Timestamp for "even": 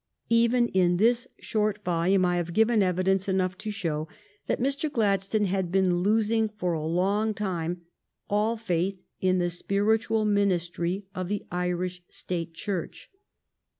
0.31-0.67